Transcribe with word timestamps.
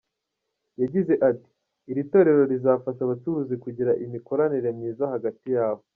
Yagize 0.81 1.13
ati 1.29 1.49
“Iri 1.91 2.03
torero 2.11 2.43
rizafasha 2.53 3.01
abacuruzi 3.03 3.55
kugira 3.63 3.91
imikoranire 4.05 4.69
myiza 4.77 5.03
hagati 5.15 5.45
yabo. 5.57 5.83